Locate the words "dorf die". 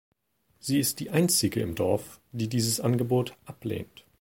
1.75-2.47